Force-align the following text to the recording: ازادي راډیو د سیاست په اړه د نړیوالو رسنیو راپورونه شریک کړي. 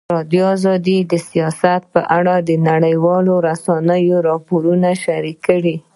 ازادي 0.09 0.39
راډیو 0.67 0.99
د 1.11 1.13
سیاست 1.29 1.81
په 1.93 2.01
اړه 2.17 2.35
د 2.39 2.51
نړیوالو 2.69 3.33
رسنیو 3.47 4.17
راپورونه 4.29 4.89
شریک 5.03 5.37
کړي. 5.47 5.75